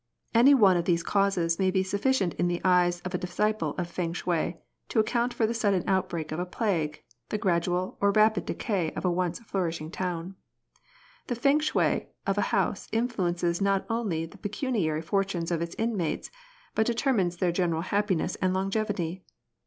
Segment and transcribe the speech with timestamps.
[0.33, 3.87] Any one of these causes may be sufficient in the eyes of a disciple of
[3.87, 4.57] Feng shui
[4.89, 9.05] to account for the sudden outbreak of a plague, the gradual or rapid decay of
[9.05, 10.33] a once flourishing town.
[11.27, 16.31] The Feng shui of a house influences not only the pecuniary fortunes of its inmates,
[16.73, 19.23] but determines their general happiness and longevity.